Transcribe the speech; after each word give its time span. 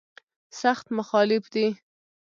سخت 0.59 0.87
مخالف 0.97 1.43
دی. 1.53 1.67